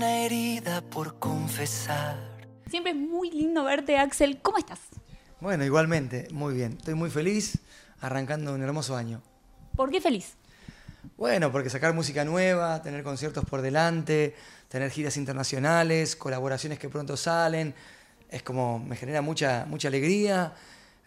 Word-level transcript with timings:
una 0.00 0.24
herida 0.24 0.80
por 0.80 1.18
confesar. 1.18 2.16
Siempre 2.70 2.92
es 2.92 2.96
muy 2.96 3.30
lindo 3.30 3.64
verte, 3.64 3.98
Axel. 3.98 4.40
¿Cómo 4.40 4.56
estás? 4.56 4.78
Bueno, 5.42 5.62
igualmente, 5.62 6.26
muy 6.32 6.54
bien. 6.54 6.72
Estoy 6.78 6.94
muy 6.94 7.10
feliz 7.10 7.58
arrancando 8.00 8.54
un 8.54 8.62
hermoso 8.62 8.96
año. 8.96 9.20
¿Por 9.76 9.90
qué 9.90 10.00
feliz? 10.00 10.36
Bueno, 11.18 11.52
porque 11.52 11.68
sacar 11.68 11.92
música 11.92 12.24
nueva, 12.24 12.80
tener 12.80 13.02
conciertos 13.02 13.44
por 13.44 13.60
delante, 13.60 14.34
tener 14.70 14.90
giras 14.90 15.18
internacionales, 15.18 16.16
colaboraciones 16.16 16.78
que 16.78 16.88
pronto 16.88 17.14
salen, 17.18 17.74
es 18.30 18.42
como 18.42 18.78
me 18.78 18.96
genera 18.96 19.20
mucha, 19.20 19.66
mucha 19.68 19.88
alegría 19.88 20.54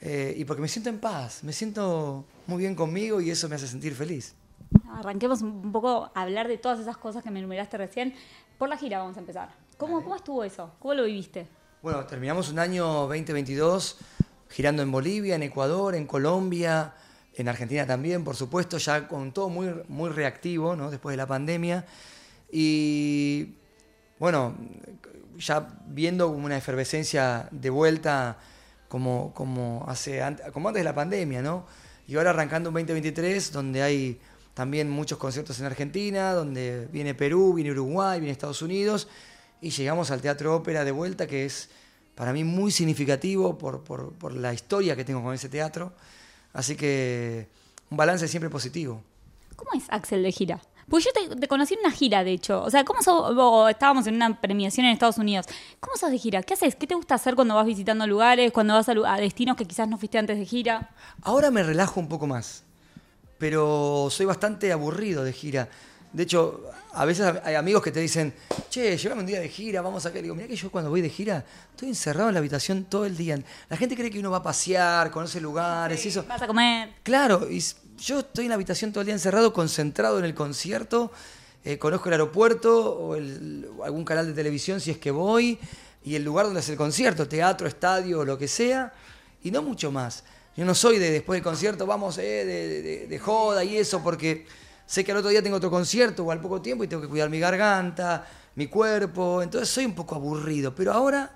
eh, 0.01 0.35
y 0.37 0.45
porque 0.45 0.61
me 0.61 0.67
siento 0.67 0.91
en 0.91 0.99
paz, 0.99 1.43
me 1.43 1.51
siento 1.51 2.25
muy 2.45 2.59
bien 2.59 2.75
conmigo 2.75 3.21
y 3.21 3.31
eso 3.31 3.49
me 3.49 3.55
hace 3.55 3.67
sentir 3.67 3.95
feliz. 3.95 4.35
Arranquemos 4.91 5.41
un 5.41 5.71
poco 5.71 6.11
a 6.13 6.21
hablar 6.21 6.47
de 6.47 6.57
todas 6.57 6.79
esas 6.79 6.97
cosas 6.97 7.23
que 7.23 7.31
me 7.31 7.39
enumeraste 7.39 7.77
recién. 7.77 8.13
Por 8.63 8.69
la 8.69 8.77
gira 8.77 8.99
vamos 8.99 9.17
a 9.17 9.19
empezar. 9.19 9.49
¿Cómo, 9.75 10.01
¿cómo 10.01 10.15
estuvo 10.15 10.41
eso? 10.41 10.71
¿Cómo 10.79 10.93
lo 10.93 11.03
viviste? 11.03 11.45
Bueno, 11.81 12.05
terminamos 12.05 12.49
un 12.49 12.59
año 12.59 12.85
2022 13.09 13.97
girando 14.49 14.81
en 14.81 14.89
Bolivia, 14.89 15.35
en 15.35 15.43
Ecuador, 15.43 15.95
en 15.95 16.07
Colombia, 16.07 16.93
en 17.35 17.49
Argentina 17.49 17.85
también, 17.85 18.23
por 18.23 18.37
supuesto, 18.37 18.77
ya 18.77 19.05
con 19.09 19.33
todo 19.33 19.49
muy, 19.49 19.67
muy 19.89 20.11
reactivo, 20.11 20.77
¿no? 20.77 20.89
Después 20.89 21.11
de 21.11 21.17
la 21.17 21.27
pandemia. 21.27 21.85
Y 22.53 23.55
bueno, 24.17 24.55
ya 25.37 25.67
viendo 25.87 26.31
como 26.31 26.45
una 26.45 26.55
efervescencia 26.55 27.49
de 27.51 27.69
vuelta 27.69 28.37
como, 28.87 29.33
como, 29.33 29.83
hace, 29.89 30.21
como 30.53 30.69
antes 30.69 30.79
de 30.79 30.85
la 30.85 30.95
pandemia, 30.95 31.41
¿no? 31.41 31.65
Y 32.07 32.15
ahora 32.15 32.29
arrancando 32.29 32.69
un 32.69 32.75
2023 32.75 33.51
donde 33.51 33.83
hay 33.83 34.21
también 34.53 34.89
muchos 34.89 35.17
conciertos 35.17 35.59
en 35.59 35.65
Argentina, 35.65 36.33
donde 36.33 36.87
viene 36.91 37.13
Perú, 37.15 37.53
viene 37.53 37.71
Uruguay, 37.71 38.19
viene 38.19 38.31
Estados 38.31 38.61
Unidos, 38.61 39.07
y 39.61 39.69
llegamos 39.69 40.11
al 40.11 40.21
Teatro 40.21 40.55
Ópera 40.55 40.83
de 40.83 40.91
vuelta, 40.91 41.27
que 41.27 41.45
es 41.45 41.69
para 42.15 42.33
mí 42.33 42.43
muy 42.43 42.71
significativo 42.71 43.57
por, 43.57 43.83
por, 43.83 44.13
por 44.13 44.33
la 44.33 44.53
historia 44.53 44.95
que 44.95 45.05
tengo 45.05 45.23
con 45.23 45.33
ese 45.33 45.49
teatro. 45.49 45.93
Así 46.53 46.75
que 46.75 47.47
un 47.89 47.97
balance 47.97 48.27
siempre 48.27 48.49
positivo. 48.49 49.01
¿Cómo 49.55 49.71
es 49.75 49.85
Axel 49.89 50.23
de 50.23 50.31
gira? 50.31 50.61
Pues 50.89 51.05
yo 51.05 51.11
te, 51.13 51.47
conocí 51.47 51.75
en 51.75 51.79
una 51.81 51.91
gira, 51.91 52.23
de 52.23 52.33
hecho. 52.33 52.61
O 52.61 52.69
sea, 52.69 52.83
¿cómo 52.83 53.01
sos, 53.01 53.69
estábamos 53.69 54.05
en 54.07 54.15
una 54.15 54.39
premiación 54.39 54.85
en 54.85 54.91
Estados 54.91 55.17
Unidos. 55.17 55.45
¿Cómo 55.79 55.95
sos 55.95 56.11
de 56.11 56.17
gira? 56.17 56.43
¿Qué 56.43 56.53
haces? 56.53 56.75
¿Qué 56.75 56.87
te 56.87 56.95
gusta 56.95 57.15
hacer 57.15 57.35
cuando 57.35 57.55
vas 57.55 57.65
visitando 57.65 58.05
lugares, 58.05 58.51
cuando 58.51 58.73
vas 58.73 58.89
a, 58.89 59.15
destinos 59.17 59.55
que 59.55 59.65
quizás 59.65 59.87
no 59.87 59.97
fuiste 59.97 60.17
antes 60.17 60.37
de 60.37 60.45
gira? 60.45 60.91
Ahora 61.21 61.51
me 61.51 61.63
relajo 61.63 61.99
un 61.99 62.09
poco 62.09 62.27
más, 62.27 62.63
pero 63.37 64.07
soy 64.09 64.25
bastante 64.25 64.71
aburrido 64.71 65.23
de 65.23 65.33
gira. 65.33 65.69
De 66.13 66.23
hecho, 66.23 66.69
a 66.93 67.05
veces 67.05 67.33
hay 67.43 67.55
amigos 67.55 67.81
que 67.81 67.91
te 67.91 67.99
dicen, 67.99 68.33
che, 68.69 68.95
llévame 68.97 69.21
un 69.21 69.27
día 69.27 69.39
de 69.39 69.49
gira, 69.49 69.81
vamos 69.81 70.05
a 70.05 70.13
qué. 70.13 70.21
digo, 70.21 70.35
mira 70.35 70.47
que 70.47 70.55
yo 70.55 70.69
cuando 70.69 70.91
voy 70.91 71.01
de 71.01 71.09
gira 71.09 71.43
estoy 71.71 71.89
encerrado 71.89 72.29
en 72.29 72.35
la 72.35 72.39
habitación 72.39 72.85
todo 72.85 73.05
el 73.05 73.17
día. 73.17 73.39
La 73.67 73.77
gente 73.77 73.95
cree 73.95 74.11
que 74.11 74.19
uno 74.19 74.29
va 74.29 74.37
a 74.37 74.43
pasear, 74.43 75.09
conoce 75.09 75.41
lugares 75.41 76.05
y 76.05 76.09
eso. 76.09 76.23
Vas 76.27 76.41
a 76.43 76.47
comer. 76.47 76.89
Claro, 77.01 77.49
y 77.49 77.63
yo 77.97 78.19
estoy 78.19 78.45
en 78.45 78.49
la 78.49 78.55
habitación 78.55 78.91
todo 78.91 79.01
el 79.01 79.07
día 79.07 79.15
encerrado, 79.15 79.53
concentrado 79.53 80.19
en 80.19 80.25
el 80.25 80.35
concierto, 80.35 81.11
eh, 81.65 81.79
conozco 81.79 82.09
el 82.09 82.13
aeropuerto 82.13 82.91
o 82.91 83.13
algún 83.83 84.05
canal 84.05 84.27
de 84.27 84.33
televisión 84.33 84.79
si 84.79 84.91
es 84.91 84.99
que 84.99 85.09
voy, 85.09 85.57
y 86.03 86.15
el 86.15 86.23
lugar 86.23 86.45
donde 86.45 86.59
es 86.59 86.69
el 86.69 86.77
concierto, 86.77 87.27
teatro, 87.27 87.67
estadio 87.67 88.19
o 88.19 88.25
lo 88.25 88.37
que 88.37 88.47
sea, 88.47 88.93
y 89.41 89.49
no 89.49 89.63
mucho 89.63 89.91
más. 89.91 90.23
Yo 90.55 90.65
no 90.65 90.75
soy 90.75 90.99
de 90.99 91.09
después 91.09 91.37
del 91.37 91.43
concierto, 91.43 91.87
vamos 91.87 92.19
eh, 92.19 93.07
de, 93.09 93.19
joda 93.19 93.63
y 93.63 93.77
eso, 93.77 94.03
porque 94.03 94.45
sé 94.85 95.03
que 95.03 95.11
al 95.11 95.17
otro 95.17 95.31
día 95.31 95.41
tengo 95.41 95.57
otro 95.57 95.71
concierto 95.71 96.23
o 96.23 96.31
al 96.31 96.41
poco 96.41 96.61
tiempo 96.61 96.83
y 96.83 96.87
tengo 96.87 97.01
que 97.01 97.07
cuidar 97.07 97.29
mi 97.29 97.39
garganta, 97.39 98.27
mi 98.55 98.67
cuerpo, 98.67 99.41
entonces 99.41 99.69
soy 99.69 99.85
un 99.85 99.95
poco 99.95 100.13
aburrido, 100.13 100.75
pero 100.75 100.93
ahora 100.93 101.31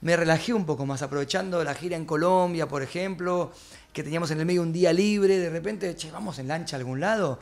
me 0.00 0.16
relajé 0.16 0.54
un 0.54 0.64
poco 0.64 0.86
más, 0.86 1.02
aprovechando 1.02 1.62
la 1.64 1.74
gira 1.74 1.96
en 1.96 2.06
Colombia, 2.06 2.66
por 2.66 2.82
ejemplo, 2.82 3.52
que 3.92 4.02
teníamos 4.02 4.30
en 4.30 4.40
el 4.40 4.46
medio 4.46 4.62
un 4.62 4.72
día 4.72 4.92
libre, 4.92 5.38
de 5.38 5.50
repente, 5.50 5.94
che, 5.94 6.10
vamos 6.10 6.38
en 6.38 6.48
lancha 6.48 6.76
a 6.76 6.78
algún 6.78 7.00
lado. 7.00 7.38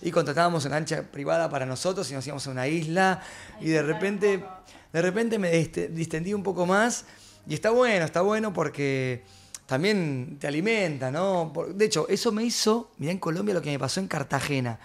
Y 0.00 0.10
contratábamos 0.10 0.64
una 0.64 0.76
lancha 0.76 1.02
privada 1.02 1.48
para 1.48 1.66
nosotros 1.66 2.10
y 2.10 2.14
nos 2.14 2.26
íbamos 2.26 2.46
a 2.46 2.50
una 2.50 2.68
isla. 2.68 3.22
y 3.60 3.70
de 3.70 3.82
repente, 3.82 4.44
de 4.92 5.02
repente 5.02 5.38
me 5.38 5.50
distendí 5.50 6.32
un 6.32 6.42
poco 6.42 6.64
más. 6.64 7.04
Y 7.48 7.54
está 7.54 7.70
bueno, 7.70 8.04
está 8.04 8.22
bueno 8.22 8.52
porque 8.52 9.24
también 9.66 10.38
te 10.40 10.46
alimenta, 10.46 11.10
¿no? 11.10 11.52
De 11.74 11.84
hecho, 11.84 12.08
eso 12.08 12.32
me 12.32 12.44
hizo, 12.44 12.90
mirá 12.98 13.12
en 13.12 13.18
Colombia 13.18 13.54
lo 13.54 13.62
que 13.62 13.70
me 13.70 13.78
pasó 13.78 14.00
en 14.00 14.08
Cartagena. 14.08 14.78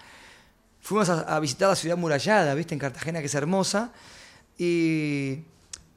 Fuimos 0.80 1.08
a, 1.08 1.38
visitar 1.38 1.68
la 1.68 1.76
ciudad 1.76 1.96
murallada, 1.96 2.54
¿viste? 2.54 2.74
En 2.74 2.80
Cartagena, 2.80 3.20
que 3.20 3.26
es 3.26 3.34
hermosa. 3.34 3.92
Y 4.58 5.38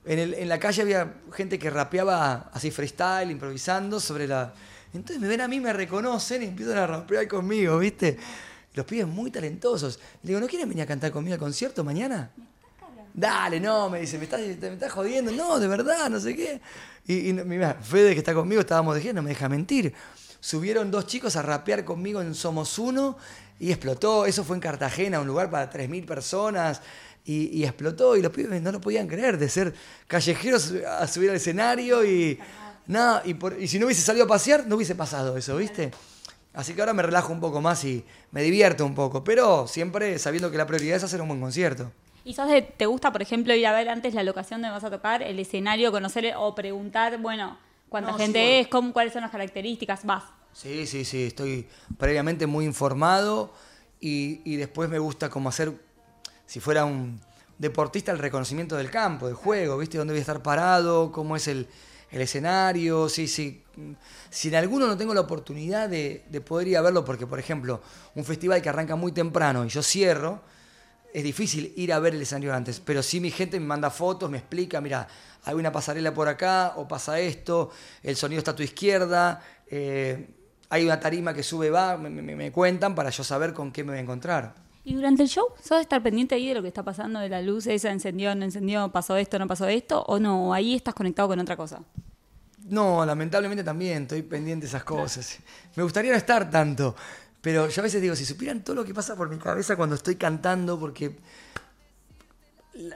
en, 0.05 0.19
en, 0.33 0.47
la 0.47 0.59
calle 0.59 0.83
había 0.83 1.15
gente 1.33 1.57
que 1.57 1.69
rapeaba 1.69 2.51
así 2.53 2.69
freestyle, 2.69 3.31
improvisando 3.31 3.99
sobre 3.99 4.27
la, 4.27 4.53
entonces 4.95 5.21
me 5.21 5.27
ven 5.27 5.41
a 5.41 5.47
mí, 5.47 5.59
me 5.59 5.73
reconocen 5.73 6.43
y 6.43 6.45
empiezan 6.45 6.77
a 6.77 6.87
rapear 6.87 7.27
conmigo, 7.27 7.77
¿viste? 7.79 8.17
Los 8.73 8.85
pibes 8.85 9.07
muy 9.07 9.31
talentosos. 9.31 9.99
Le 10.23 10.29
digo, 10.29 10.39
¿no 10.39 10.47
quieren 10.47 10.67
venir 10.67 10.83
a 10.83 10.87
cantar 10.87 11.11
conmigo 11.11 11.33
al 11.33 11.39
concierto 11.39 11.83
mañana? 11.83 12.31
Dale, 13.17 13.61
no, 13.61 13.89
me 13.89 14.01
dice, 14.01 14.17
¿me 14.17 14.25
estás, 14.25 14.41
me 14.41 14.73
estás 14.73 14.91
jodiendo? 14.91 15.31
No, 15.31 15.57
de 15.57 15.69
verdad, 15.69 16.09
no 16.09 16.19
sé 16.19 16.35
qué. 16.35 16.59
Y, 17.07 17.29
y 17.29 17.33
mira, 17.33 17.75
Fede 17.75 18.11
que 18.11 18.19
está 18.19 18.33
conmigo, 18.33 18.59
estábamos 18.59 18.97
gira, 18.97 19.13
no 19.13 19.21
me 19.21 19.29
deja 19.29 19.47
mentir. 19.47 19.93
Subieron 20.41 20.91
dos 20.91 21.07
chicos 21.07 21.37
a 21.37 21.41
rapear 21.41 21.85
conmigo 21.85 22.21
en 22.21 22.35
Somos 22.35 22.77
Uno 22.77 23.17
y 23.57 23.71
explotó. 23.71 24.25
Eso 24.25 24.43
fue 24.43 24.57
en 24.57 24.61
Cartagena, 24.61 25.21
un 25.21 25.27
lugar 25.27 25.49
para 25.49 25.71
3.000 25.71 26.05
personas. 26.05 26.81
Y, 27.23 27.63
explotó 27.63 28.17
y 28.17 28.21
los 28.21 28.33
pibes 28.33 28.61
no 28.61 28.71
lo 28.71 28.81
podían 28.81 29.07
creer 29.07 29.37
de 29.39 29.47
ser 29.49 29.73
callejeros 30.07 30.73
a 30.85 31.07
subir 31.07 31.29
al 31.31 31.37
escenario 31.37 32.05
y 32.05 32.37
nada, 32.85 33.23
y 33.25 33.67
si 33.67 33.79
no 33.79 33.87
hubiese 33.87 34.03
salido 34.03 34.25
a 34.25 34.27
pasear, 34.27 34.67
no 34.67 34.75
hubiese 34.75 34.93
pasado 34.93 35.35
eso, 35.35 35.57
¿viste? 35.57 35.89
Así 36.53 36.73
que 36.73 36.81
ahora 36.81 36.93
me 36.93 37.01
relajo 37.01 37.33
un 37.33 37.39
poco 37.39 37.61
más 37.61 37.83
y 37.83 38.05
me 38.29 38.43
divierto 38.43 38.85
un 38.85 38.93
poco, 38.93 39.23
pero 39.23 39.67
siempre 39.67 40.19
sabiendo 40.19 40.51
que 40.51 40.57
la 40.59 40.67
prioridad 40.67 40.97
es 40.97 41.03
hacer 41.03 41.19
un 41.19 41.29
buen 41.29 41.41
concierto. 41.41 41.91
¿Y 42.25 42.33
sos 42.33 42.49
de, 42.49 42.61
te 42.61 42.85
gusta, 42.85 43.13
por 43.13 43.21
ejemplo, 43.21 43.55
ir 43.55 43.65
a 43.65 43.71
ver 43.71 43.87
antes 43.87 44.13
la 44.13 44.23
locación 44.23 44.61
donde 44.61 44.73
vas 44.73 44.83
a 44.83 44.91
tocar, 44.91 45.23
el 45.23 45.39
escenario, 45.39 45.91
conocer 45.91 46.33
o 46.37 46.53
preguntar, 46.53 47.17
bueno, 47.19 47.57
cuánta 47.87 48.13
gente 48.15 48.59
es, 48.59 48.67
cómo, 48.67 48.91
cuáles 48.91 49.13
son 49.13 49.21
las 49.21 49.31
características? 49.31 50.03
Vas. 50.03 50.23
Sí, 50.51 50.85
sí, 50.87 51.05
sí, 51.05 51.23
estoy 51.23 51.67
previamente 51.97 52.47
muy 52.47 52.65
informado 52.65 53.53
y, 54.01 54.41
y 54.43 54.57
después 54.57 54.89
me 54.89 54.99
gusta 54.99 55.29
como 55.29 55.49
hacer, 55.49 55.71
si 56.45 56.59
fuera 56.59 56.83
un 56.83 57.21
deportista, 57.57 58.11
el 58.11 58.19
reconocimiento 58.19 58.75
del 58.75 58.89
campo, 58.89 59.27
del 59.27 59.35
juego, 59.35 59.77
¿viste? 59.77 59.97
Dónde 59.97 60.13
voy 60.13 60.19
a 60.19 60.21
estar 60.21 60.41
parado, 60.41 61.11
cómo 61.11 61.35
es 61.35 61.47
el, 61.47 61.67
el 62.11 62.21
escenario, 62.21 63.09
sí, 63.09 63.27
sí. 63.27 63.63
Si 64.29 64.47
en 64.47 64.55
alguno 64.55 64.87
no 64.87 64.97
tengo 64.97 65.13
la 65.13 65.21
oportunidad 65.21 65.89
de, 65.89 66.23
poder 66.45 66.69
ir 66.69 66.77
a 66.77 66.81
verlo, 66.81 67.03
porque 67.03 67.27
por 67.27 67.39
ejemplo, 67.39 67.81
un 68.15 68.23
festival 68.23 68.61
que 68.61 68.69
arranca 68.69 68.95
muy 68.95 69.11
temprano 69.11 69.65
y 69.65 69.69
yo 69.69 69.83
cierro, 69.83 70.41
es 71.15 71.23
difícil 71.23 71.71
ir 71.77 71.93
a 71.93 71.99
ver 71.99 72.13
el 72.13 72.21
escenario 72.21 72.53
antes, 72.53 72.81
pero 72.81 73.01
sí 73.01 73.21
mi 73.21 73.31
gente 73.31 73.57
me 73.57 73.65
manda 73.65 73.89
fotos, 73.89 74.29
me 74.29 74.37
explica, 74.37 74.81
mira, 74.81 75.07
hay 75.45 75.55
una 75.55 75.71
pasarela 75.71 76.13
por 76.13 76.27
acá, 76.27 76.73
o 76.75 76.85
pasa 76.89 77.17
esto, 77.21 77.71
el 78.03 78.17
sonido 78.17 78.39
está 78.39 78.51
a 78.51 78.55
tu 78.55 78.63
izquierda, 78.63 79.41
eh, 79.71 80.27
hay 80.67 80.83
una 80.83 80.99
tarima 80.99 81.33
que 81.33 81.41
sube, 81.41 81.69
va, 81.69 81.95
me, 81.95 82.09
me 82.09 82.51
cuentan 82.51 82.93
para 82.95 83.11
yo 83.11 83.23
saber 83.23 83.53
con 83.53 83.71
qué 83.71 83.85
me 83.85 83.91
voy 83.91 83.99
a 83.99 84.01
encontrar. 84.01 84.55
¿Y 84.83 84.95
durante 84.95 85.23
el 85.23 85.29
show 85.29 85.47
sos 85.63 85.79
estar 85.79 86.03
pendiente 86.03 86.35
ahí 86.35 86.49
de 86.49 86.55
lo 86.55 86.61
que 86.61 86.67
está 86.67 86.83
pasando, 86.83 87.21
de 87.21 87.29
la 87.29 87.41
luz, 87.41 87.65
esa 87.67 87.91
encendió, 87.91 88.35
no 88.35 88.43
encendió, 88.43 88.91
pasó 88.91 89.15
esto, 89.15 89.39
no 89.39 89.47
pasó 89.47 89.69
esto? 89.69 90.03
¿O 90.07 90.19
no? 90.19 90.53
Ahí 90.53 90.75
estás 90.75 90.93
conectado 90.93 91.29
con 91.29 91.39
otra 91.39 91.55
cosa. 91.55 91.81
No, 92.65 93.05
lamentablemente 93.05 93.63
también 93.63 94.03
estoy 94.03 94.23
pendiente 94.23 94.65
de 94.65 94.69
esas 94.69 94.83
cosas. 94.83 95.37
Me 95.75 95.83
gustaría 95.83 96.11
no 96.11 96.17
estar 96.17 96.49
tanto, 96.49 96.95
pero 97.45 97.69
yo 97.69 97.79
a 97.79 97.83
veces 97.83 98.01
digo, 98.01 98.15
si 98.15 98.25
supieran 98.25 98.63
todo 98.63 98.77
lo 98.77 98.83
que 98.83 98.91
pasa 98.91 99.15
por 99.15 99.29
mi 99.29 99.37
cabeza 99.37 99.75
cuando 99.75 99.93
estoy 99.93 100.15
cantando, 100.15 100.79
porque 100.79 101.15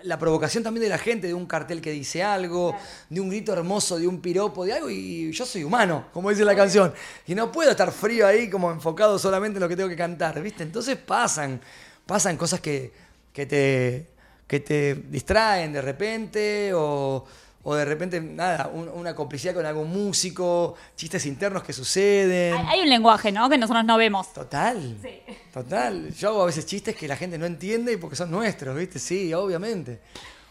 la 0.02 0.18
provocación 0.18 0.64
también 0.64 0.86
de 0.86 0.90
la 0.90 0.98
gente, 0.98 1.28
de 1.28 1.36
un 1.36 1.46
cartel 1.46 1.80
que 1.81 1.92
dice 1.92 2.24
algo, 2.24 2.75
de 3.12 3.22
un 3.22 3.30
grito 3.30 3.54
hermoso, 3.54 4.00
de 4.00 4.07
un 4.07 4.22
piropo, 4.22 4.66
de 4.66 4.74
algo, 4.74 4.90
y 4.90 5.31
yo 5.31 5.46
soy 5.46 5.63
humano, 5.63 6.07
como 6.12 6.31
dice 6.31 6.44
la 6.44 6.56
canción, 6.56 6.92
y 7.28 7.36
no 7.36 7.51
puedo 7.51 7.69
estar 7.69 7.92
frío 7.92 8.25
ahí 8.25 8.50
como 8.50 8.72
enfocado 8.72 9.19
solamente 9.19 9.57
en 9.57 9.62
lo 9.62 9.69
que 9.69 9.75
tengo 9.75 9.88
que 9.88 9.96
cantar, 9.96 10.42
¿viste? 10.42 10.63
Entonces 10.63 10.98
pasan, 10.98 11.62
pasan 12.07 12.36
cosas 12.36 12.60
que, 12.60 12.92
que, 13.31 13.45
te, 13.45 14.07
que 14.48 14.62
te 14.62 14.95
distraen 14.95 15.74
de 15.74 15.81
repente, 15.84 16.72
o, 16.74 17.24
o 17.63 17.75
de 17.75 17.83
repente, 17.83 18.21
nada, 18.21 18.67
una 18.67 19.13
complicidad 19.13 19.53
con 19.53 19.65
algún 19.65 19.89
músico, 19.89 20.75
chistes 20.95 21.25
internos 21.25 21.63
que 21.63 21.73
suceden. 21.73 22.56
Hay, 22.67 22.81
un 22.81 22.89
lenguaje, 22.89 23.31
¿no? 23.31 23.50
Que 23.50 23.57
nosotros 23.57 23.83
no 23.83 23.97
vemos. 23.97 24.31
Total. 24.33 24.97
Sí. 25.01 25.21
Total. 25.53 26.13
Yo 26.13 26.29
hago 26.29 26.44
a 26.44 26.45
veces 26.45 26.65
chistes 26.65 26.95
que 26.95 27.07
la 27.07 27.17
gente 27.17 27.38
no 27.38 27.45
entiende 27.45 27.97
porque 27.97 28.15
son 28.15 28.31
nuestros, 28.31 28.75
¿viste? 28.77 28.97
Sí, 28.97 29.33
obviamente. 29.33 30.00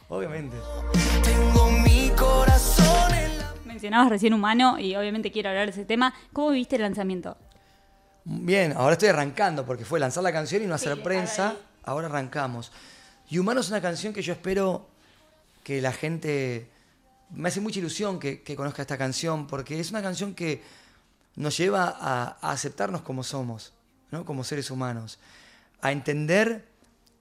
Obviamente. 0.08 0.56
Tengo 1.22 1.70
mi 1.70 2.10
corazón 2.10 2.88
Mencionabas 3.64 4.08
recién 4.08 4.34
humano 4.34 4.78
y 4.78 4.96
obviamente 4.96 5.30
quiero 5.30 5.50
hablar 5.50 5.66
de 5.66 5.72
ese 5.72 5.84
tema. 5.84 6.12
¿Cómo 6.32 6.50
viste 6.50 6.76
el 6.76 6.82
lanzamiento? 6.82 7.36
Bien, 8.24 8.74
ahora 8.76 8.94
estoy 8.94 9.08
arrancando 9.08 9.64
porque 9.64 9.84
fue 9.84 10.00
lanzar 10.00 10.24
la 10.24 10.32
canción 10.32 10.62
y 10.62 10.66
no 10.66 10.74
hacer 10.74 11.00
prensa. 11.02 11.54
Ahora 11.84 12.08
arrancamos. 12.08 12.72
Y 13.30 13.38
Humano 13.38 13.60
es 13.60 13.68
una 13.68 13.80
canción 13.80 14.12
que 14.12 14.20
yo 14.20 14.32
espero 14.32 14.88
que 15.62 15.80
la 15.80 15.92
gente... 15.92 16.68
Me 17.30 17.48
hace 17.48 17.60
mucha 17.60 17.78
ilusión 17.78 18.18
que, 18.18 18.42
que 18.42 18.56
conozca 18.56 18.82
esta 18.82 18.98
canción, 18.98 19.46
porque 19.46 19.78
es 19.78 19.90
una 19.90 20.02
canción 20.02 20.34
que 20.34 20.62
nos 21.36 21.56
lleva 21.56 21.96
a, 21.98 22.38
a 22.40 22.52
aceptarnos 22.52 23.02
como 23.02 23.22
somos, 23.22 23.72
¿no? 24.10 24.24
como 24.24 24.44
seres 24.44 24.70
humanos, 24.70 25.18
a 25.80 25.92
entender 25.92 26.66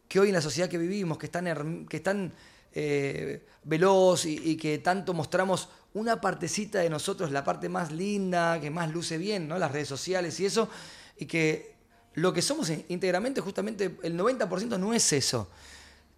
que 0.07 0.19
hoy 0.19 0.29
en 0.29 0.33
la 0.33 0.41
sociedad 0.41 0.69
que 0.69 0.77
vivimos, 0.77 1.17
que 1.17 1.25
es 1.25 1.31
tan, 1.31 1.85
que 1.85 1.97
es 1.97 2.03
tan, 2.03 2.33
eh, 2.73 3.45
veloz 3.63 4.25
y, 4.25 4.51
y 4.51 4.55
que 4.55 4.77
tanto 4.77 5.13
mostramos 5.13 5.69
una 5.93 6.21
partecita 6.21 6.79
de 6.79 6.89
nosotros, 6.89 7.31
la 7.31 7.43
parte 7.43 7.69
más 7.69 7.91
linda, 7.91 8.61
que 8.61 8.69
más 8.69 8.91
luce 8.91 9.17
bien, 9.17 9.47
¿no? 9.47 9.57
las 9.57 9.71
redes 9.71 9.87
sociales 9.87 10.39
y 10.39 10.45
eso, 10.45 10.69
y 11.17 11.25
que 11.25 11.75
lo 12.13 12.33
que 12.33 12.41
somos 12.41 12.71
íntegramente, 12.87 13.41
justamente 13.41 13.97
el 14.03 14.17
90% 14.17 14.79
no 14.79 14.93
es 14.93 15.11
eso. 15.13 15.49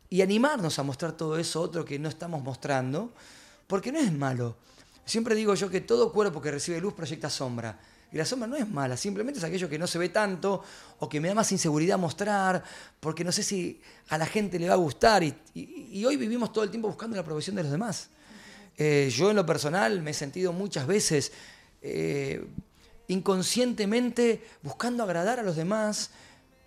Y 0.10 0.22
animarnos 0.22 0.80
a 0.80 0.84
mostrar 0.84 1.14
todo 1.14 1.38
eso 1.38 1.62
otro 1.62 1.86
que 1.86 2.00
no 2.00 2.10
estamos 2.10 2.44
mostrando, 2.44 3.14
porque 3.70 3.92
no 3.92 4.00
es 4.00 4.12
malo. 4.12 4.58
Siempre 5.06 5.36
digo 5.36 5.54
yo 5.54 5.70
que 5.70 5.82
todo 5.82 6.12
cuerpo 6.12 6.42
que 6.42 6.50
recibe 6.50 6.82
luz 6.82 6.96
proyecta 6.96 7.30
sombra. 7.30 7.80
Y 8.12 8.18
la 8.18 8.26
sombra 8.26 8.48
no 8.48 8.56
es 8.56 8.68
mala, 8.68 8.98
simplemente 8.98 9.38
es 9.38 9.44
aquello 9.46 9.70
que 9.70 9.78
no 9.78 9.86
se 9.86 10.00
ve 10.00 10.10
tanto 10.10 10.64
o 10.98 11.08
que 11.08 11.20
me 11.20 11.28
da 11.28 11.36
más 11.36 11.52
inseguridad 11.52 12.00
mostrar, 12.00 12.64
porque 13.00 13.24
no 13.24 13.32
sé 13.32 13.44
si 13.44 13.80
a 14.10 14.18
la 14.18 14.26
gente 14.26 14.58
le 14.58 14.68
va 14.68 14.74
a 14.74 14.78
gustar. 14.78 15.22
Y, 15.24 16.04
hoy 16.04 16.18
vivimos 16.18 16.52
todo 16.52 16.64
el 16.64 16.72
tiempo 16.72 16.88
buscando 16.88 17.16
la 17.16 17.22
aprobación 17.22 17.56
de 17.56 17.62
los 17.62 17.72
demás. 17.72 18.10
Eh, 18.76 19.12
yo 19.16 19.30
en 19.30 19.36
lo 19.36 19.46
personal 19.46 20.02
me 20.02 20.10
he 20.12 20.14
sentido 20.16 20.52
muchas 20.54 20.88
veces 20.88 21.32
eh, 21.84 22.44
inconscientemente 23.08 24.42
buscando 24.64 25.04
agradar 25.04 25.40
a 25.40 25.44
los 25.44 25.56
demás. 25.56 26.10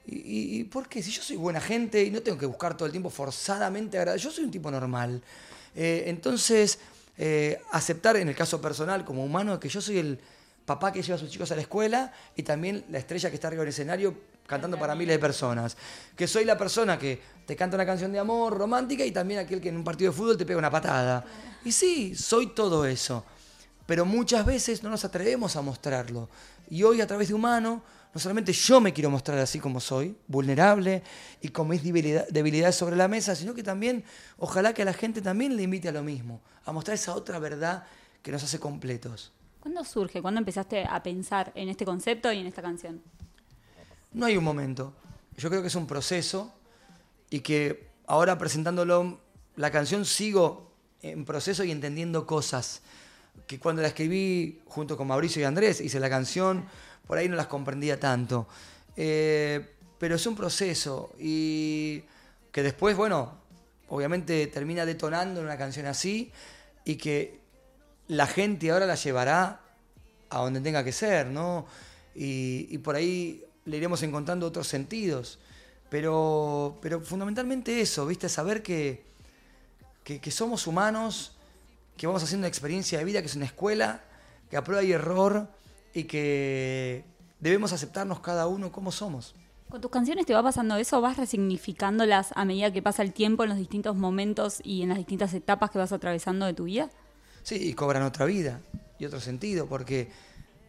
Y, 0.06 0.16
y- 0.16 0.60
y 0.60 0.64
por 0.64 0.88
qué? 0.88 1.02
Si 1.02 1.10
yo 1.10 1.22
soy 1.22 1.36
buena 1.36 1.60
gente 1.60 2.04
y 2.04 2.10
no 2.10 2.20
tengo 2.22 2.38
que 2.38 2.46
buscar 2.46 2.76
todo 2.76 2.86
el 2.86 2.92
tiempo 2.92 3.10
forzadamente 3.10 3.98
agradar, 3.98 4.20
yo 4.20 4.30
soy 4.30 4.44
un 4.44 4.50
tipo 4.52 4.70
normal. 4.70 5.20
Eh, 5.74 6.04
entonces, 6.06 6.78
eh, 7.18 7.60
aceptar 7.70 8.16
en 8.16 8.28
el 8.28 8.34
caso 8.34 8.60
personal 8.60 9.04
como 9.04 9.24
humano 9.24 9.58
que 9.60 9.68
yo 9.68 9.80
soy 9.80 9.98
el 9.98 10.18
papá 10.64 10.92
que 10.92 11.02
lleva 11.02 11.16
a 11.16 11.18
sus 11.18 11.30
chicos 11.30 11.50
a 11.52 11.56
la 11.56 11.62
escuela 11.62 12.12
y 12.36 12.42
también 12.42 12.84
la 12.90 12.98
estrella 12.98 13.28
que 13.28 13.34
está 13.34 13.48
arriba 13.48 13.62
del 13.62 13.70
escenario 13.70 14.14
cantando 14.46 14.78
para 14.78 14.94
miles 14.94 15.16
de 15.16 15.18
personas. 15.18 15.76
Que 16.16 16.26
soy 16.26 16.44
la 16.44 16.56
persona 16.58 16.98
que 16.98 17.20
te 17.46 17.56
canta 17.56 17.76
una 17.76 17.86
canción 17.86 18.12
de 18.12 18.18
amor 18.18 18.56
romántica 18.56 19.04
y 19.04 19.12
también 19.12 19.40
aquel 19.40 19.60
que 19.60 19.68
en 19.68 19.76
un 19.76 19.84
partido 19.84 20.12
de 20.12 20.16
fútbol 20.16 20.36
te 20.36 20.46
pega 20.46 20.58
una 20.58 20.70
patada. 20.70 21.24
Y 21.64 21.72
sí, 21.72 22.14
soy 22.14 22.48
todo 22.54 22.84
eso. 22.84 23.24
Pero 23.86 24.04
muchas 24.04 24.46
veces 24.46 24.82
no 24.82 24.90
nos 24.90 25.04
atrevemos 25.04 25.56
a 25.56 25.62
mostrarlo. 25.62 26.28
Y 26.70 26.82
hoy 26.84 27.00
a 27.00 27.06
través 27.06 27.28
de 27.28 27.34
Humano, 27.34 27.82
no 28.14 28.20
solamente 28.20 28.52
yo 28.52 28.80
me 28.80 28.92
quiero 28.92 29.10
mostrar 29.10 29.38
así 29.38 29.58
como 29.58 29.80
soy, 29.80 30.16
vulnerable 30.28 31.02
y 31.40 31.48
con 31.48 31.68
mis 31.68 31.82
debilidad- 31.82 32.26
debilidades 32.28 32.76
sobre 32.76 32.96
la 32.96 33.08
mesa, 33.08 33.34
sino 33.34 33.54
que 33.54 33.62
también 33.62 34.04
ojalá 34.38 34.72
que 34.72 34.82
a 34.82 34.84
la 34.84 34.92
gente 34.92 35.20
también 35.20 35.56
le 35.56 35.62
invite 35.62 35.88
a 35.88 35.92
lo 35.92 36.02
mismo, 36.02 36.40
a 36.64 36.72
mostrar 36.72 36.94
esa 36.94 37.14
otra 37.14 37.38
verdad 37.38 37.84
que 38.22 38.30
nos 38.30 38.42
hace 38.44 38.60
completos. 38.60 39.32
¿Cuándo 39.60 39.84
surge? 39.84 40.20
¿Cuándo 40.22 40.38
empezaste 40.38 40.84
a 40.84 41.02
pensar 41.02 41.52
en 41.54 41.68
este 41.68 41.84
concepto 41.84 42.32
y 42.32 42.38
en 42.38 42.46
esta 42.46 42.62
canción? 42.62 43.00
No 44.12 44.26
hay 44.26 44.36
un 44.36 44.44
momento. 44.44 44.92
Yo 45.36 45.48
creo 45.48 45.62
que 45.62 45.68
es 45.68 45.74
un 45.74 45.86
proceso 45.86 46.52
y 47.30 47.40
que 47.40 47.88
ahora 48.06 48.38
presentándolo 48.38 49.20
la 49.56 49.70
canción 49.70 50.04
sigo 50.04 50.70
en 51.00 51.24
proceso 51.24 51.64
y 51.64 51.70
entendiendo 51.70 52.26
cosas 52.26 52.82
que 53.46 53.58
cuando 53.58 53.82
la 53.82 53.88
escribí 53.88 54.60
junto 54.66 54.96
con 54.96 55.06
Mauricio 55.08 55.42
y 55.42 55.44
Andrés, 55.44 55.80
hice 55.80 56.00
la 56.00 56.08
canción, 56.08 56.64
por 57.06 57.18
ahí 57.18 57.28
no 57.28 57.36
las 57.36 57.46
comprendía 57.46 57.98
tanto. 58.00 58.46
Eh, 58.96 59.74
pero 59.98 60.16
es 60.16 60.26
un 60.26 60.34
proceso 60.34 61.12
y 61.18 62.02
que 62.50 62.62
después, 62.62 62.96
bueno, 62.96 63.34
obviamente 63.88 64.46
termina 64.46 64.84
detonando 64.84 65.40
en 65.40 65.46
una 65.46 65.56
canción 65.56 65.86
así 65.86 66.32
y 66.84 66.96
que 66.96 67.40
la 68.08 68.26
gente 68.26 68.70
ahora 68.70 68.86
la 68.86 68.94
llevará 68.94 69.60
a 70.28 70.38
donde 70.38 70.60
tenga 70.60 70.82
que 70.82 70.92
ser, 70.92 71.26
¿no? 71.26 71.66
Y, 72.14 72.76
por 72.78 72.96
ahí 72.96 73.44
le 73.64 73.76
iremos 73.76 74.02
encontrando 74.02 74.46
otros 74.46 74.66
sentidos. 74.66 75.38
Pero, 75.88 76.78
pero 76.80 77.00
fundamentalmente 77.00 77.80
eso, 77.80 78.06
¿viste? 78.06 78.28
Saber 78.28 78.62
que, 78.62 79.04
que 80.02 80.30
somos 80.30 80.66
humanos, 80.66 81.36
que 81.96 82.06
vamos 82.06 82.22
haciendo 82.22 82.42
una 82.42 82.48
experiencia 82.48 82.98
de 82.98 83.04
vida, 83.04 83.20
que 83.20 83.26
es 83.26 83.36
una 83.36 83.44
escuela, 83.44 84.02
que 84.50 84.56
a 84.56 84.64
prueba 84.64 84.82
y 84.82 84.92
error 84.92 85.48
y 85.94 86.04
que 86.04 87.04
debemos 87.40 87.72
aceptarnos 87.72 88.20
cada 88.20 88.46
uno 88.46 88.72
como 88.72 88.92
somos. 88.92 89.34
¿Con 89.68 89.80
tus 89.80 89.90
canciones 89.90 90.26
te 90.26 90.34
va 90.34 90.42
pasando 90.42 90.76
eso? 90.76 91.00
¿Vas 91.00 91.16
resignificándolas 91.16 92.32
a 92.36 92.44
medida 92.44 92.70
que 92.72 92.82
pasa 92.82 93.02
el 93.02 93.12
tiempo 93.12 93.42
en 93.42 93.48
los 93.48 93.58
distintos 93.58 93.96
momentos 93.96 94.60
y 94.62 94.82
en 94.82 94.90
las 94.90 94.98
distintas 94.98 95.32
etapas 95.32 95.70
que 95.70 95.78
vas 95.78 95.92
atravesando 95.92 96.44
de 96.44 96.52
tu 96.52 96.64
vida? 96.64 96.90
Sí, 97.42 97.56
y 97.56 97.72
cobran 97.72 98.02
otra 98.02 98.26
vida 98.26 98.60
y 98.98 99.06
otro 99.06 99.18
sentido, 99.18 99.66
porque 99.66 100.10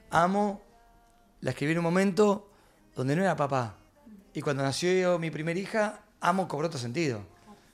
amo, 0.10 0.62
la 1.42 1.52
escribí 1.52 1.74
en 1.74 1.80
un 1.80 1.84
momento 1.84 2.50
donde 2.96 3.16
no 3.16 3.24
era 3.24 3.36
papá. 3.36 3.76
Y 4.34 4.42
cuando 4.42 4.64
nació 4.64 5.20
mi 5.20 5.30
primera 5.30 5.60
hija, 5.60 6.00
amo 6.22 6.48
cobró 6.48 6.68
otro 6.68 6.80
sentido. 6.80 7.20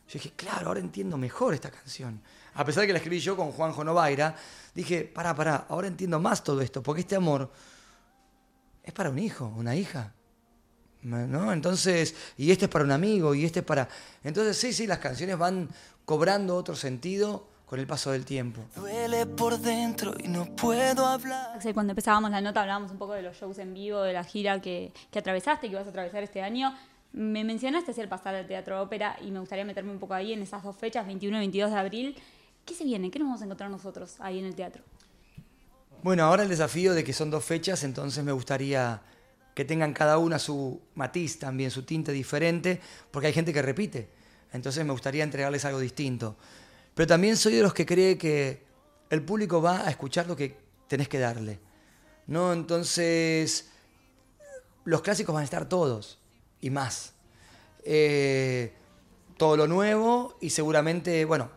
Yo 0.07 0.13
dije, 0.13 0.31
claro, 0.35 0.69
ahora 0.69 0.79
entiendo 0.79 1.17
mejor 1.17 1.53
esta 1.53 1.69
canción. 1.69 2.21
A 2.55 2.65
pesar 2.65 2.81
de 2.81 2.87
que 2.87 2.93
la 2.93 2.99
escribí 2.99 3.19
yo 3.19 3.35
con 3.35 3.51
Juanjo 3.51 3.83
Novaira, 3.83 4.35
dije, 4.73 5.03
pará, 5.03 5.35
pará, 5.35 5.65
ahora 5.69 5.87
entiendo 5.87 6.19
más 6.19 6.43
todo 6.43 6.61
esto, 6.61 6.83
porque 6.83 7.01
este 7.01 7.15
amor 7.15 7.49
es 8.83 8.93
para 8.93 9.09
un 9.09 9.19
hijo, 9.19 9.53
una 9.55 9.75
hija. 9.75 10.13
¿No? 11.01 11.53
Entonces, 11.53 12.13
y 12.37 12.51
este 12.51 12.65
es 12.65 12.71
para 12.71 12.83
un 12.83 12.91
amigo, 12.91 13.33
y 13.33 13.45
este 13.45 13.59
es 13.59 13.65
para... 13.65 13.87
Entonces, 14.23 14.57
sí, 14.57 14.73
sí, 14.73 14.85
las 14.85 14.99
canciones 14.99 15.37
van 15.37 15.69
cobrando 16.03 16.55
otro 16.55 16.75
sentido 16.75 17.47
con 17.69 17.79
el 17.79 17.85
paso 17.85 18.11
del 18.11 18.25
tiempo. 18.25 18.65
Duele 18.75 19.27
por 19.27 19.59
dentro 19.59 20.15
y 20.17 20.27
no 20.27 20.55
puedo 20.55 21.05
hablar. 21.05 21.59
Cuando 21.73 21.91
empezábamos 21.91 22.31
la 22.31 22.41
nota 22.41 22.61
hablábamos 22.61 22.91
un 22.91 22.97
poco 22.97 23.13
de 23.13 23.21
los 23.21 23.37
shows 23.37 23.59
en 23.59 23.75
vivo, 23.75 24.01
de 24.01 24.11
la 24.11 24.23
gira 24.23 24.59
que, 24.59 24.91
que 25.11 25.19
atravesaste, 25.19 25.69
que 25.69 25.75
vas 25.75 25.85
a 25.85 25.91
atravesar 25.91 26.23
este 26.23 26.41
año. 26.41 26.75
Me 27.13 27.43
mencionaste 27.43 27.91
hacia 27.91 28.01
el 28.01 28.09
pasar 28.09 28.33
al 28.33 28.47
Teatro 28.47 28.81
Ópera 28.81 29.17
y 29.21 29.29
me 29.29 29.39
gustaría 29.39 29.65
meterme 29.65 29.91
un 29.91 29.99
poco 29.99 30.15
ahí 30.15 30.33
en 30.33 30.41
esas 30.41 30.63
dos 30.63 30.75
fechas, 30.75 31.05
21 31.05 31.37
y 31.37 31.39
22 31.39 31.71
de 31.71 31.77
abril. 31.77 32.15
¿Qué 32.65 32.73
se 32.73 32.83
viene? 32.83 33.09
¿Qué 33.11 33.19
nos 33.19 33.27
vamos 33.27 33.41
a 33.41 33.45
encontrar 33.45 33.69
nosotros 33.69 34.15
ahí 34.19 34.39
en 34.39 34.45
el 34.45 34.55
teatro? 34.55 34.83
Bueno, 36.01 36.23
ahora 36.23 36.43
el 36.43 36.49
desafío 36.49 36.93
de 36.93 37.03
que 37.03 37.13
son 37.13 37.29
dos 37.29 37.43
fechas, 37.43 37.83
entonces 37.83 38.23
me 38.23 38.31
gustaría 38.31 39.01
que 39.53 39.65
tengan 39.65 39.93
cada 39.93 40.17
una 40.17 40.39
su 40.39 40.79
matiz 40.95 41.39
también, 41.39 41.71
su 41.71 41.83
tinte 41.83 42.13
diferente, 42.13 42.79
porque 43.11 43.27
hay 43.27 43.33
gente 43.33 43.51
que 43.51 43.61
repite. 43.61 44.09
Entonces 44.53 44.85
me 44.85 44.91
gustaría 44.91 45.23
entregarles 45.23 45.65
algo 45.65 45.79
distinto. 45.79 46.37
Pero 46.95 47.07
también 47.07 47.35
soy 47.35 47.55
de 47.55 47.63
los 47.63 47.73
que 47.73 47.85
cree 47.85 48.17
que 48.17 48.63
el 49.09 49.21
público 49.23 49.61
va 49.61 49.85
a 49.85 49.89
escuchar 49.89 50.27
lo 50.27 50.35
que 50.35 50.57
tenés 50.87 51.09
que 51.09 51.19
darle. 51.19 51.59
¿No? 52.27 52.53
Entonces, 52.53 53.69
los 54.85 55.01
clásicos 55.01 55.33
van 55.33 55.41
a 55.41 55.45
estar 55.45 55.67
todos 55.67 56.19
y 56.61 56.69
más. 56.69 57.13
Eh, 57.83 58.73
todo 59.37 59.57
lo 59.57 59.67
nuevo 59.67 60.37
y 60.41 60.51
seguramente, 60.51 61.25
bueno, 61.25 61.49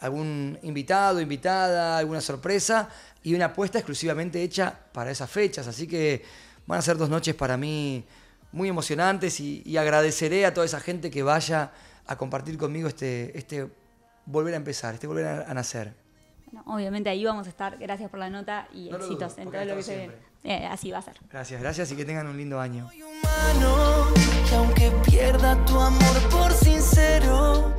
algún 0.00 0.58
invitado, 0.62 1.20
invitada, 1.20 1.98
alguna 1.98 2.20
sorpresa 2.20 2.88
y 3.22 3.34
una 3.34 3.46
apuesta 3.46 3.78
exclusivamente 3.78 4.42
hecha 4.42 4.78
para 4.92 5.10
esas 5.10 5.30
fechas. 5.30 5.66
Así 5.66 5.86
que 5.86 6.24
van 6.66 6.78
a 6.78 6.82
ser 6.82 6.96
dos 6.96 7.08
noches 7.08 7.34
para 7.34 7.56
mí 7.56 8.04
muy 8.52 8.68
emocionantes 8.68 9.40
y, 9.40 9.76
agradeceré 9.76 10.46
a 10.46 10.54
toda 10.54 10.66
esa 10.66 10.80
gente 10.80 11.10
que 11.10 11.22
vaya 11.22 11.72
a 12.06 12.16
compartir 12.16 12.56
conmigo 12.56 12.88
este, 12.88 13.36
este 13.36 13.68
volver 14.24 14.54
a 14.54 14.56
empezar, 14.56 14.94
este 14.94 15.06
volver 15.06 15.26
a, 15.26 15.54
nacer. 15.54 15.94
Obviamente 16.64 17.10
ahí 17.10 17.24
vamos 17.24 17.46
a 17.46 17.50
estar. 17.50 17.76
Gracias 17.78 18.08
por 18.08 18.18
la 18.18 18.30
nota 18.30 18.68
y 18.72 18.88
éxitos 18.88 19.36
en 19.38 19.50
todo 19.50 19.64
lo 19.64 19.76
que 19.76 19.82
se 19.82 20.10
eh, 20.44 20.64
así 20.64 20.92
va 20.92 20.98
a 20.98 21.02
ser. 21.02 21.16
Gracias, 21.28 21.60
gracias 21.60 21.90
y 21.90 21.96
que 21.96 22.04
tengan 22.04 22.28
un 22.28 22.36
lindo 22.36 22.60
año. 22.60 22.88
Soy 22.88 23.02
humano, 23.02 24.06
y 24.48 24.54
aunque 24.54 24.92
pierda 25.10 25.56
tu 25.64 25.80
amor 25.80 26.28
por 26.30 26.52
sincero. 26.52 27.74